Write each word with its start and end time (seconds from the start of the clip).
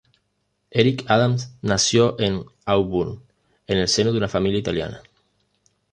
Eric 0.71 1.05
Adams 1.09 1.51
nació 1.61 2.19
en 2.19 2.43
Auburn, 2.65 3.21
en 3.67 3.77
el 3.77 3.87
seno 3.87 4.09
de 4.11 4.17
una 4.17 4.27
familia 4.27 4.57
italiana. 4.57 5.03